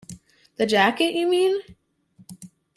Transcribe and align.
The 0.55 0.65
jacket, 0.65 1.13
you 1.13 1.27
mean? 1.27 1.61